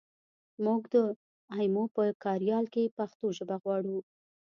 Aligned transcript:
مونږ 0.63 0.81
د 0.93 0.95
ایمو 1.57 1.83
په 1.95 2.03
کاریال 2.23 2.65
کې 2.73 2.93
پښتو 2.97 3.25
ژبه 3.37 3.55
غواړو 3.63 3.97